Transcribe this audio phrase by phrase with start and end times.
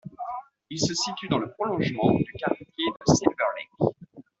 [0.71, 3.93] Il se situe dans le prolongement du quartier de Silver Lake.